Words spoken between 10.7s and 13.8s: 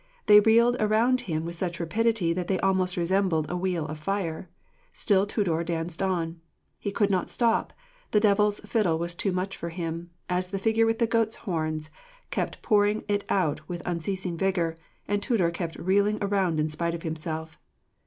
with the goat's horns kept pouring it out